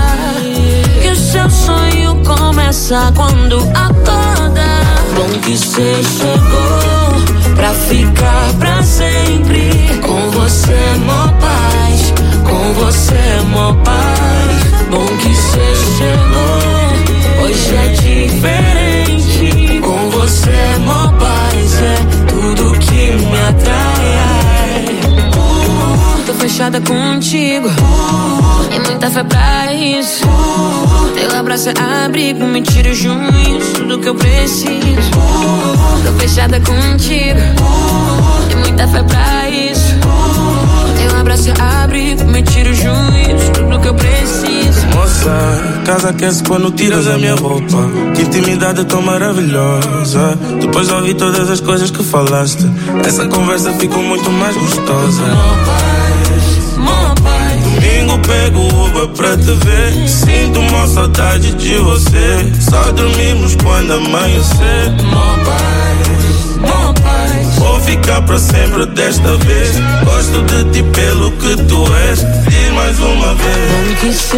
Que 1.03 1.09
o 1.09 1.17
seu 1.17 1.51
sonho 1.51 2.23
começa 2.25 3.13
quando 3.15 3.59
acorda. 3.75 4.71
Bom 5.15 5.39
que 5.41 5.57
cê 5.57 6.03
chegou 6.03 7.10
pra 7.61 7.75
ficar 7.75 8.55
pra 8.59 8.83
sempre. 8.83 9.71
Com 10.01 10.31
você 10.31 10.73
é 10.73 10.95
mó 11.05 11.29
paz, 11.39 12.15
com 12.49 12.73
você 12.73 13.15
é 13.15 13.43
mó 13.51 13.75
paz. 13.85 14.89
Bom 14.91 15.07
que 15.19 15.35
cê 15.35 15.75
chegou, 15.99 17.45
hoje 17.45 17.77
é 17.77 17.89
diferente. 17.89 19.81
Com 19.81 20.11
você 20.11 20.51
é 20.51 20.79
mó 20.79 21.09
paz, 21.19 21.83
é 21.83 21.99
tudo 22.29 22.79
que 22.79 23.13
me 23.13 23.39
fechada 26.61 26.81
contigo, 26.83 27.71
tem 28.69 28.81
muita 28.81 29.11
fé 29.11 29.25
pra 29.25 29.73
isso. 29.73 30.27
Teu 31.15 31.39
abraço 31.39 31.71
é 31.71 32.05
abrigo, 32.05 32.45
me 32.45 32.61
tira 32.61 32.93
juízo, 32.93 33.73
tudo 33.77 33.99
que 33.99 34.09
eu 34.11 34.15
preciso. 34.15 35.11
Tô 36.05 36.13
fechada 36.19 36.61
contigo, 36.61 37.41
tem 38.49 38.59
muita 38.59 38.87
fé 38.89 39.03
pra 39.03 39.49
isso. 39.49 39.95
Teu 40.99 41.19
abraço 41.19 41.49
é 41.49 41.83
abrigo, 41.83 42.25
me 42.27 42.43
tira 42.43 42.75
juízo, 42.75 43.53
tudo 43.55 43.81
que 43.81 43.89
eu 43.89 43.95
preciso. 43.95 44.87
Moça, 44.95 45.83
casa 45.87 46.11
aquece 46.11 46.43
quando 46.43 46.71
tiras 46.73 47.07
a 47.07 47.17
minha 47.17 47.37
roupa. 47.37 47.89
Que 48.15 48.21
intimidade 48.21 48.85
tão 48.85 49.01
maravilhosa. 49.01 50.39
Depois 50.61 50.89
de 50.89 50.93
ouvir 50.93 51.15
todas 51.15 51.49
as 51.49 51.61
coisas 51.61 51.91
que 51.91 52.05
falaste, 52.05 52.67
essa 53.07 53.27
conversa 53.29 53.73
ficou 53.73 54.03
muito 54.03 54.31
mais 54.31 54.55
gostosa. 54.55 55.23
Domingo 58.11 58.19
pego 58.27 58.61
Uber 58.85 59.09
pra 59.09 59.37
te 59.37 59.53
ver. 59.65 60.09
Sinto 60.09 60.59
uma 60.61 60.87
saudade 60.89 61.55
de 61.55 61.77
você. 61.79 62.53
Só 62.61 62.91
dormimos 62.93 63.55
quando 63.57 63.93
amanhecer. 63.93 64.93
Vou 67.59 67.81
ficar 67.81 68.23
pra 68.23 68.39
sempre 68.39 68.87
desta 68.87 69.37
vez. 69.39 69.77
Gosto 70.05 70.43
de 70.43 70.65
ti 70.73 70.83
pelo 70.83 71.31
que 71.33 71.57
tu 71.65 71.85
és. 72.09 72.21
Diz 72.49 72.73
mais 72.73 72.99
uma 72.99 73.35
vez. 73.35 74.31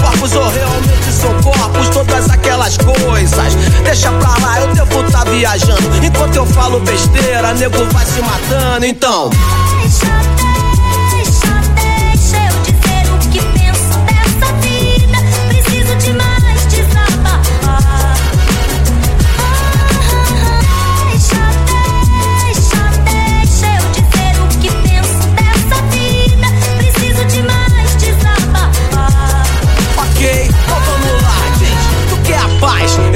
Corpos 0.00 0.34
ou 0.34 0.48
realmente 0.48 1.12
são 1.12 1.34
corpos, 1.42 1.88
todas 1.88 2.30
aquelas 2.30 2.76
coisas. 2.78 3.54
Deixa 3.82 4.10
pra 4.12 4.36
lá, 4.38 4.60
eu 4.60 4.74
devo 4.74 5.02
tá 5.10 5.24
viajando. 5.24 6.04
Enquanto 6.04 6.36
eu 6.36 6.46
falo 6.46 6.80
besteira, 6.80 7.54
nego 7.54 7.84
vai 7.92 8.06
se 8.06 8.20
matando. 8.20 8.86
Então, 8.86 9.30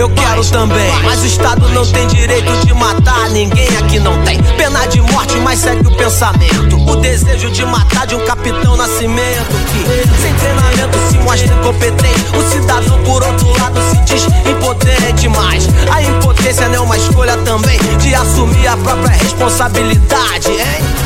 eu 0.00 0.08
quero 0.08 0.42
também. 0.46 0.90
Mas 1.04 1.22
o 1.22 1.26
Estado 1.26 1.68
não 1.68 1.84
tem 1.84 2.06
direito 2.06 2.50
de 2.64 2.72
matar 2.72 3.28
ninguém 3.30 3.68
aqui, 3.76 3.98
não 3.98 4.16
tem 4.22 4.42
pena 4.56 4.86
de 4.86 5.00
morte, 5.02 5.36
mas 5.38 5.58
segue 5.58 5.86
o 5.86 5.94
pensamento. 5.94 6.76
O 6.90 6.96
desejo 6.96 7.50
de 7.50 7.64
matar 7.66 8.06
de 8.06 8.14
um 8.14 8.24
capitão 8.24 8.76
nascimento 8.76 9.46
que, 9.70 10.22
sem 10.22 10.34
treinamento, 10.34 10.98
se 11.10 11.18
mostra 11.18 11.54
incompetente. 11.54 12.24
O 12.34 12.50
cidadão, 12.50 12.98
por 13.02 13.22
outro 13.22 13.50
lado, 13.60 13.78
se 13.90 14.00
diz 14.04 14.26
impotente, 14.48 15.28
mas 15.28 15.68
a 15.92 16.02
impotência 16.02 16.66
não 16.68 16.76
é 16.76 16.80
uma 16.80 16.96
escolha 16.96 17.36
também 17.38 17.78
de 17.98 18.14
assumir 18.14 18.68
a 18.68 18.76
própria 18.78 19.16
responsabilidade, 19.16 20.50
hein? 20.50 20.99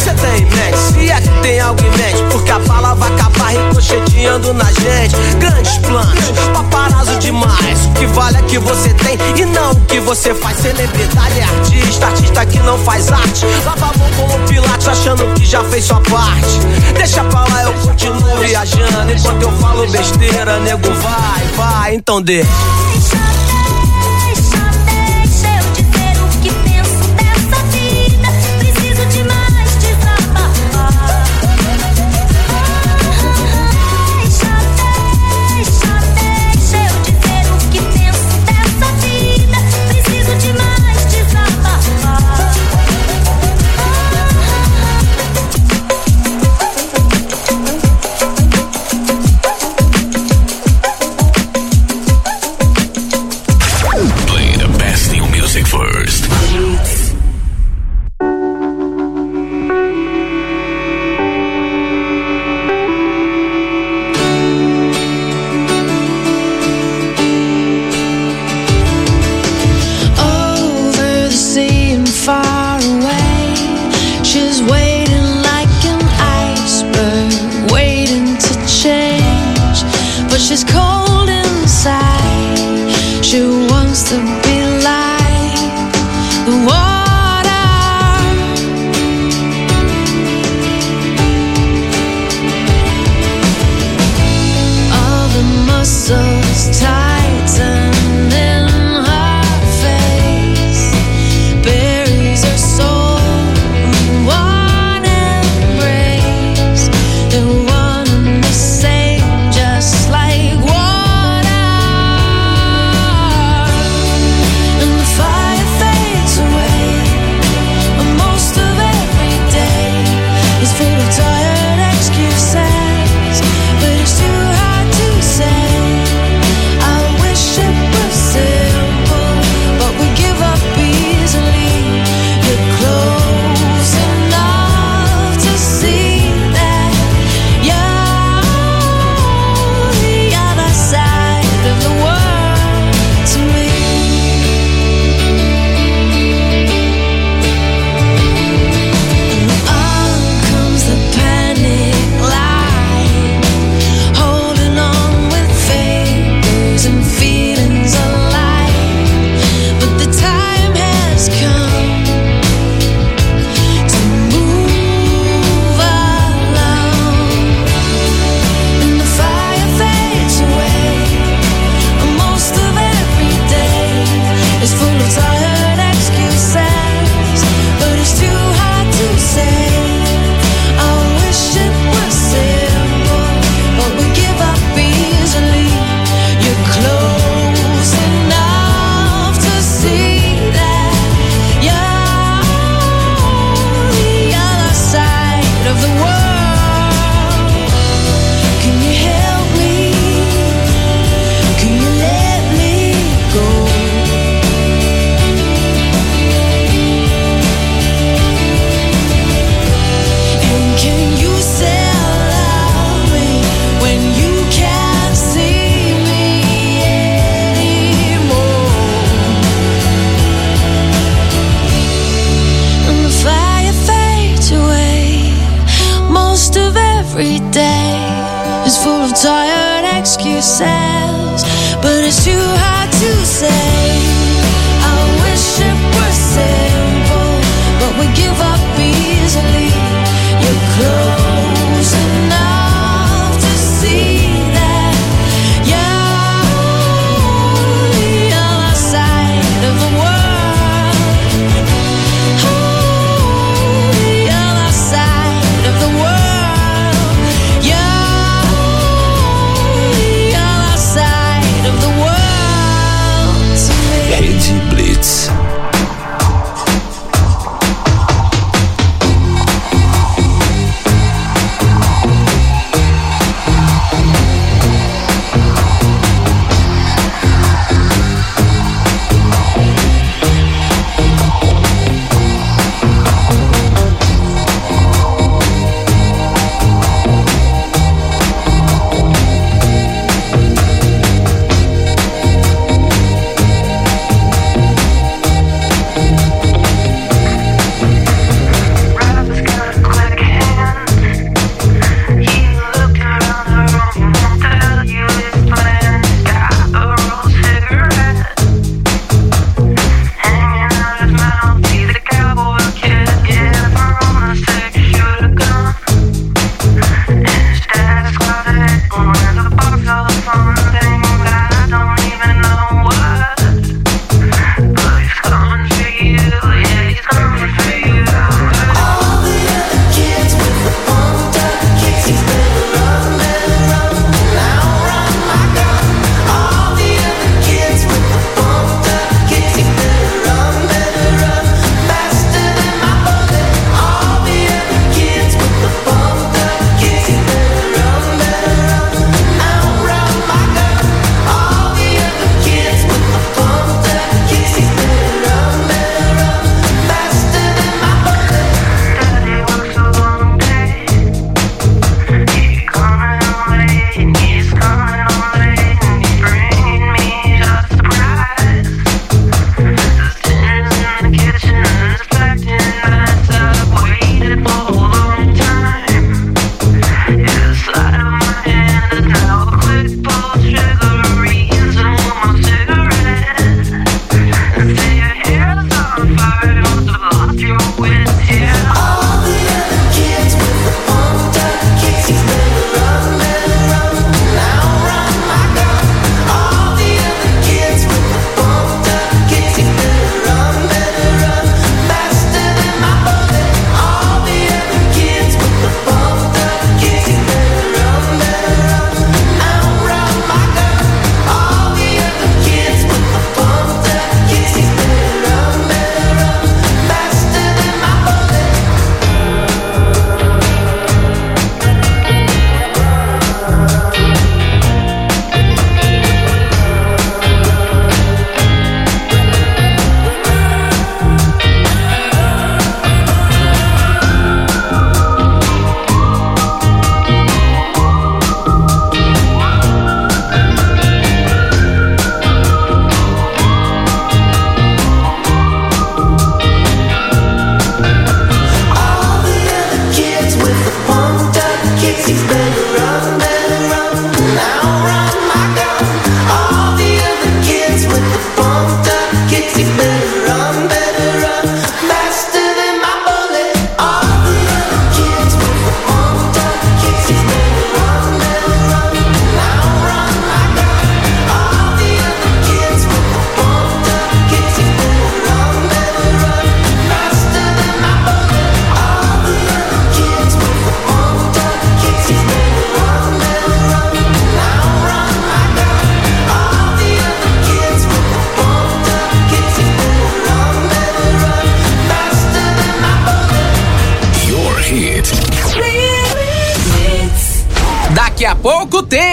você 0.00 0.14
tem 0.14 0.42
em 0.42 0.44
mente? 0.46 0.78
Se 0.78 1.10
é 1.10 1.20
que 1.20 1.28
tem 1.42 1.60
algo 1.60 1.80
em 1.82 1.90
mente, 1.90 2.22
porque 2.32 2.50
a 2.50 2.58
bala 2.60 2.94
vai 2.94 3.12
acabar 3.12 3.48
ricocheteando 3.48 4.54
na 4.54 4.64
gente. 4.64 5.14
Grandes 5.38 5.76
planos, 5.78 6.30
paparazzo 6.54 7.18
demais. 7.18 7.84
O 7.84 7.92
que 7.92 8.06
vale 8.06 8.38
é 8.38 8.42
que 8.42 8.58
você 8.58 8.94
tem 8.94 9.18
e 9.36 9.44
não 9.44 9.72
o 9.72 9.80
que 9.82 10.00
você 10.00 10.34
faz. 10.34 10.56
Celebridade 10.58 11.38
é 11.38 11.44
artista, 11.44 12.06
artista 12.06 12.46
que 12.46 12.58
não 12.60 12.78
faz 12.78 13.12
arte. 13.12 13.44
Lava 13.66 13.92
a 13.94 13.98
mão 13.98 14.10
como 14.16 14.38
Pilates, 14.48 14.88
achando 14.88 15.34
que 15.34 15.44
já 15.44 15.62
fez 15.64 15.84
sua 15.84 16.00
parte. 16.00 16.60
Deixa 16.94 17.22
pra 17.24 17.40
lá, 17.40 17.62
eu 17.64 17.72
continuo 17.74 18.38
viajando. 18.38 19.12
Enquanto 19.12 19.42
eu 19.42 19.52
falo 19.58 19.86
besteira, 19.86 20.58
nego 20.60 20.94
vai, 20.94 21.44
vai, 21.56 21.94
então 21.94 22.22
deixa. 22.22 22.48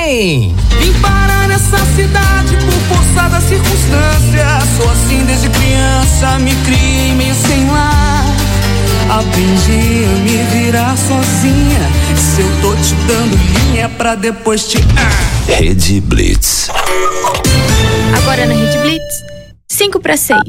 Tem. 0.08 0.55
Vim 0.80 0.93
parar 1.01 1.49
nessa 1.49 1.78
cidade 1.95 2.55
por 2.55 2.95
força 2.95 3.28
da 3.28 3.41
circunstância. 3.41 4.45
Sou 4.78 4.89
assim 4.89 5.26
desde 5.26 5.49
criança, 5.49 6.39
me 6.39 6.55
criei 6.64 7.14
meio 7.14 7.36
sem 7.36 7.70
lar. 7.70 8.24
Aprendi 9.10 10.05
a 10.05 10.20
me 10.24 10.43
virar 10.53 10.95
sozinha. 10.95 11.82
Se 12.16 12.41
eu 12.41 12.62
tô 12.62 12.74
te 12.76 12.95
dando 13.05 13.36
linha 13.36 13.89
pra 13.89 14.16
depois 14.16 14.66
te. 14.68 14.78
Ah. 14.97 15.51
Rede 15.51 15.99
Blitz. 15.99 16.70
Agora 18.18 18.45
na 18.45 18.53
Rede 18.53 18.78
Blitz, 18.80 19.24
5 19.70 19.99
para 19.99 20.16
6. 20.16 20.39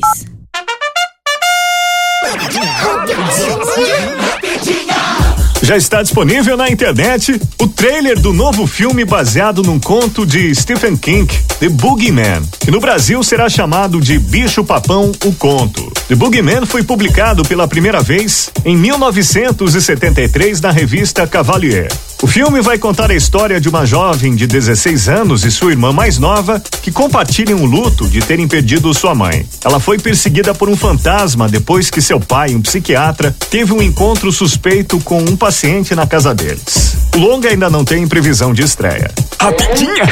Já 5.68 5.76
está 5.76 6.02
disponível 6.02 6.56
na 6.56 6.70
internet 6.70 7.38
o 7.60 7.68
trailer 7.68 8.18
do 8.18 8.32
novo 8.32 8.66
filme 8.66 9.04
baseado 9.04 9.62
num 9.62 9.78
conto 9.78 10.24
de 10.24 10.54
Stephen 10.54 10.96
King, 10.96 11.30
The 11.60 11.68
Boogeyman, 11.68 12.42
que 12.58 12.70
no 12.70 12.80
Brasil 12.80 13.22
será 13.22 13.50
chamado 13.50 14.00
de 14.00 14.18
Bicho 14.18 14.64
Papão 14.64 15.12
o 15.26 15.32
Conto. 15.34 15.92
The 16.08 16.14
Boogeyman 16.14 16.64
foi 16.64 16.82
publicado 16.82 17.42
pela 17.42 17.68
primeira 17.68 18.00
vez 18.00 18.48
em 18.64 18.78
1973 18.78 20.58
na 20.62 20.70
revista 20.70 21.26
Cavalier. 21.26 21.92
O 22.20 22.26
filme 22.26 22.60
vai 22.60 22.76
contar 22.78 23.12
a 23.12 23.14
história 23.14 23.60
de 23.60 23.68
uma 23.68 23.86
jovem 23.86 24.34
de 24.34 24.44
16 24.44 25.08
anos 25.08 25.44
e 25.44 25.52
sua 25.52 25.70
irmã 25.70 25.92
mais 25.92 26.18
nova 26.18 26.60
que 26.82 26.90
compartilham 26.90 27.62
o 27.62 27.64
luto 27.64 28.08
de 28.08 28.20
terem 28.20 28.48
perdido 28.48 28.92
sua 28.92 29.14
mãe. 29.14 29.46
Ela 29.64 29.78
foi 29.78 30.00
perseguida 30.00 30.52
por 30.52 30.68
um 30.68 30.76
fantasma 30.76 31.48
depois 31.48 31.90
que 31.90 32.02
seu 32.02 32.18
pai, 32.18 32.56
um 32.56 32.60
psiquiatra, 32.60 33.34
teve 33.48 33.72
um 33.72 33.80
encontro 33.80 34.32
suspeito 34.32 34.98
com 34.98 35.20
um 35.20 35.36
paciente 35.36 35.94
na 35.94 36.08
casa 36.08 36.34
deles. 36.34 36.96
O 37.14 37.18
longa 37.18 37.50
ainda 37.50 37.70
não 37.70 37.84
tem 37.84 38.06
previsão 38.08 38.52
de 38.52 38.62
estreia. 38.62 39.12
Rapidinha! 39.40 40.04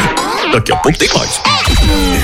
Daqui 0.53 0.73
a 0.73 0.77
pouco 0.77 0.97
tem 0.97 1.09
mais. 1.13 1.41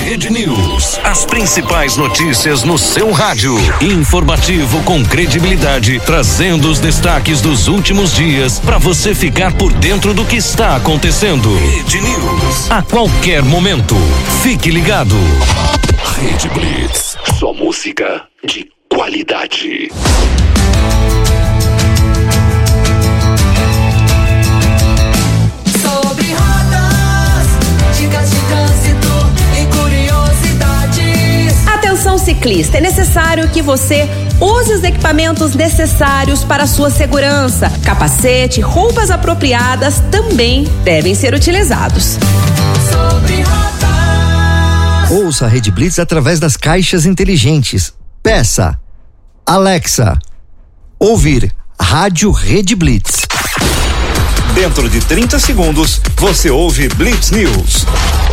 Rede 0.05 0.31
News. 0.31 1.01
As 1.03 1.25
principais 1.25 1.97
notícias 1.97 2.63
no 2.63 2.79
seu 2.79 3.11
rádio. 3.11 3.57
Informativo 3.81 4.81
com 4.83 5.05
credibilidade, 5.05 6.01
trazendo 6.07 6.71
os 6.71 6.79
destaques 6.79 7.41
dos 7.41 7.67
últimos 7.67 8.15
dias 8.15 8.61
para 8.61 8.79
você 8.79 9.15
ficar 9.15 9.53
por 9.53 9.72
dentro 9.81 10.15
do 10.15 10.25
que 10.25 10.37
está 10.37 10.77
acontecendo. 10.77 11.49
Rede 11.57 12.01
News. 12.01 12.71
A 12.71 12.83
qualquer 12.83 13.43
momento. 13.43 13.97
Fique 14.43 14.71
ligado. 14.71 15.17
Rede 16.17 16.49
Blitz. 16.49 17.17
Só 17.39 17.53
música 17.53 18.27
de 18.45 18.69
qualidade. 18.89 19.91
Atenção 31.93 32.17
ciclista, 32.17 32.79
é 32.79 32.81
necessário 32.81 33.51
que 33.51 33.61
você 33.61 34.09
use 34.41 34.73
os 34.73 34.83
equipamentos 34.83 35.55
necessários 35.55 36.43
para 36.43 36.63
a 36.63 36.67
sua 36.67 36.89
segurança. 36.89 37.69
Capacete, 37.85 38.63
roupas 38.63 39.11
apropriadas 39.11 40.01
também 40.11 40.65
devem 40.85 41.15
ser 41.15 41.35
utilizados. 41.35 42.17
Ouça 45.11 45.45
a 45.45 45.49
Rede 45.49 45.71
Blitz 45.71 45.99
através 45.99 46.41
das 46.41 46.57
caixas 46.57 47.05
inteligentes. 47.05 47.93
Peça 48.23 48.81
Alexa. 49.45 50.19
Ouvir 50.99 51.55
Rádio 51.79 52.31
Rede 52.31 52.75
Blitz. 52.75 53.27
Dentro 54.55 54.89
de 54.89 54.99
30 55.03 55.39
segundos, 55.39 56.01
você 56.17 56.49
ouve 56.49 56.89
Blitz 56.89 57.31
News. 57.31 57.85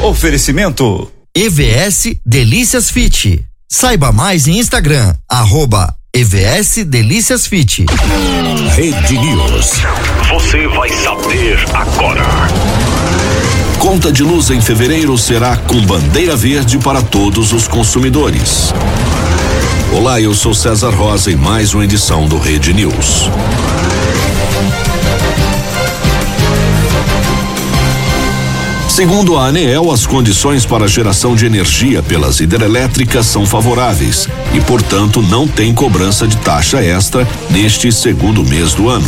Oferecimento. 0.02 1.12
EVS 1.36 2.16
Delícias 2.26 2.90
Fit. 2.90 3.49
Saiba 3.72 4.12
mais 4.12 4.48
em 4.48 4.58
Instagram, 4.58 5.14
arroba 5.30 5.94
EVS 6.12 6.86
Delícias 6.88 7.46
Fit. 7.46 7.86
Rede 8.76 9.16
News. 9.20 9.74
Você 10.28 10.68
vai 10.70 10.90
saber 10.90 11.60
agora. 11.72 12.26
Conta 13.78 14.12
de 14.12 14.24
luz 14.24 14.50
em 14.50 14.60
fevereiro 14.60 15.16
será 15.20 15.56
com 15.56 15.80
bandeira 15.86 16.36
verde 16.36 16.80
para 16.80 17.04
todos 17.04 17.54
os 17.54 17.68
consumidores. 17.68 18.74
Olá, 19.94 20.20
eu 20.20 20.34
sou 20.34 20.56
César 20.56 20.90
Rosa 20.90 21.32
em 21.32 21.36
mais 21.36 21.72
uma 21.76 21.84
edição 21.84 22.28
do 22.28 22.40
Rede 22.40 22.74
News. 22.74 23.30
Segundo 29.00 29.38
a 29.38 29.46
ANEEL, 29.46 29.94
as 29.94 30.06
condições 30.06 30.66
para 30.66 30.84
a 30.84 30.88
geração 30.90 31.34
de 31.34 31.46
energia 31.46 32.04
pelas 32.04 32.42
hidrelétricas 32.42 33.28
são 33.28 33.46
favoráveis 33.46 34.28
e, 34.54 34.60
portanto, 34.60 35.22
não 35.22 35.48
tem 35.48 35.74
cobrança 35.74 36.28
de 36.28 36.36
taxa 36.36 36.84
extra 36.84 37.26
neste 37.50 37.94
segundo 37.94 38.44
mês 38.44 38.74
do 38.74 38.90
ano. 38.90 39.08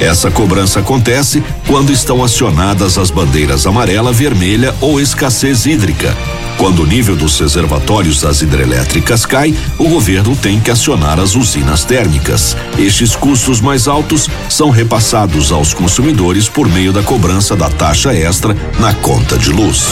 Essa 0.00 0.30
cobrança 0.30 0.80
acontece 0.80 1.42
quando 1.66 1.92
estão 1.92 2.22
acionadas 2.22 2.98
as 2.98 3.10
bandeiras 3.10 3.66
amarela, 3.66 4.12
vermelha 4.12 4.74
ou 4.80 5.00
escassez 5.00 5.66
hídrica. 5.66 6.16
Quando 6.56 6.82
o 6.82 6.86
nível 6.86 7.14
dos 7.14 7.38
reservatórios 7.38 8.20
das 8.20 8.42
hidrelétricas 8.42 9.24
cai, 9.24 9.54
o 9.78 9.88
governo 9.88 10.34
tem 10.34 10.58
que 10.58 10.72
acionar 10.72 11.20
as 11.20 11.36
usinas 11.36 11.84
térmicas. 11.84 12.56
Estes 12.76 13.14
custos 13.14 13.60
mais 13.60 13.86
altos 13.86 14.28
são 14.48 14.70
repassados 14.70 15.52
aos 15.52 15.72
consumidores 15.72 16.48
por 16.48 16.68
meio 16.68 16.92
da 16.92 17.02
cobrança 17.02 17.54
da 17.54 17.68
taxa 17.68 18.12
extra 18.12 18.56
na 18.80 18.92
conta 18.94 19.38
de 19.38 19.50
luz. 19.50 19.86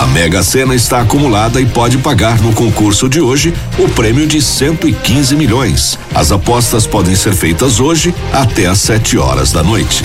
A 0.00 0.06
Mega 0.06 0.42
Sena 0.42 0.74
está 0.74 1.02
acumulada 1.02 1.60
e 1.60 1.66
pode 1.66 1.98
pagar 1.98 2.40
no 2.40 2.54
concurso 2.54 3.06
de 3.06 3.20
hoje 3.20 3.52
o 3.78 3.86
prêmio 3.86 4.26
de 4.26 4.40
115 4.40 5.36
milhões. 5.36 5.98
As 6.14 6.32
apostas 6.32 6.86
podem 6.86 7.14
ser 7.14 7.34
feitas 7.34 7.80
hoje 7.80 8.14
até 8.32 8.64
às 8.64 8.78
7 8.78 9.18
horas 9.18 9.52
da 9.52 9.62
noite. 9.62 10.02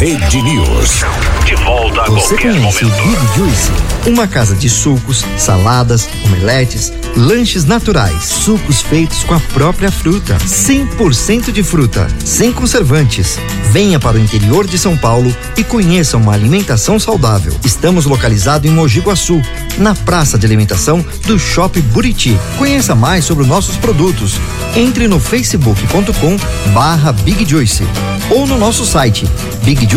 Rede 0.00 0.40
News. 0.40 1.04
De 1.44 1.54
volta 1.56 2.00
a 2.00 2.04
Você 2.06 2.34
conhece 2.34 2.86
o 2.86 2.88
momento. 2.88 3.06
Big 3.06 3.36
Juice? 3.36 3.70
Uma 4.06 4.26
casa 4.26 4.56
de 4.56 4.70
sucos, 4.70 5.26
saladas, 5.36 6.08
omeletes, 6.24 6.90
lanches 7.14 7.66
naturais, 7.66 8.24
sucos 8.24 8.80
feitos 8.80 9.22
com 9.24 9.34
a 9.34 9.40
própria 9.52 9.92
fruta, 9.92 10.38
100% 10.38 11.52
de 11.52 11.62
fruta, 11.62 12.08
sem 12.24 12.50
conservantes. 12.50 13.38
Venha 13.70 14.00
para 14.00 14.16
o 14.16 14.20
interior 14.20 14.66
de 14.66 14.78
São 14.78 14.96
Paulo 14.96 15.36
e 15.54 15.62
conheça 15.62 16.16
uma 16.16 16.32
alimentação 16.32 16.98
saudável. 16.98 17.54
Estamos 17.62 18.06
localizados 18.06 18.70
em 18.70 18.72
Mogi 18.72 19.00
Guaçu, 19.00 19.42
na 19.76 19.94
praça 19.94 20.38
de 20.38 20.46
alimentação 20.46 21.04
do 21.26 21.38
Shopping 21.38 21.82
Buriti. 21.82 22.40
Conheça 22.56 22.94
mais 22.94 23.26
sobre 23.26 23.42
os 23.42 23.48
nossos 23.50 23.76
produtos. 23.76 24.36
Entre 24.74 25.06
no 25.06 25.20
facebook.com 25.20 26.38
barra 26.72 27.12
Big 27.12 27.44
Juice 27.44 27.84
ou 28.30 28.46
no 28.46 28.56
nosso 28.56 28.86
site 28.86 29.26
bigjuice.com.br. 29.62 29.89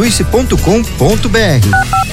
A 1.71 2.12